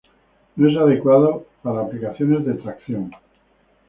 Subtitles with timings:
[0.55, 3.11] No es adecuado para aplicaciones de tracción.